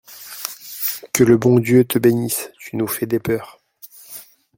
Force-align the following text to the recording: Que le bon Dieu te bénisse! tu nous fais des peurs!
Que 1.13 1.23
le 1.23 1.37
bon 1.37 1.59
Dieu 1.59 1.85
te 1.85 1.99
bénisse! 1.99 2.49
tu 2.57 2.75
nous 2.75 2.87
fais 2.87 3.05
des 3.05 3.19
peurs! 3.19 3.59